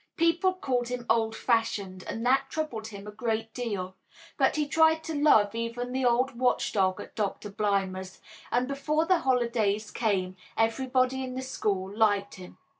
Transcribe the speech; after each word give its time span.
People 0.17 0.53
called 0.55 0.87
him 0.87 1.05
"old 1.11 1.35
fashioned," 1.35 2.03
and 2.07 2.25
that 2.25 2.49
troubled 2.49 2.87
him 2.87 3.05
a 3.05 3.11
great 3.11 3.53
deal, 3.53 3.95
but 4.35 4.55
he 4.55 4.67
tried 4.67 5.03
to 5.03 5.13
love 5.13 5.53
even 5.53 5.91
the 5.91 6.03
old 6.05 6.31
watch 6.39 6.71
dog 6.73 6.99
at 6.99 7.13
Doctor 7.13 7.51
Blimber's, 7.51 8.19
and 8.51 8.67
before 8.67 9.05
the 9.05 9.19
holidays 9.19 9.91
came 9.91 10.35
everybody 10.57 11.23
in 11.23 11.35
the 11.35 11.43
school 11.43 11.95
liked 11.95 12.33
him. 12.33 12.57